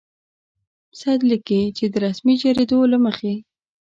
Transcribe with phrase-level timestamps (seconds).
[0.99, 3.33] سید لیکي چې د رسمي جریدو له مخې.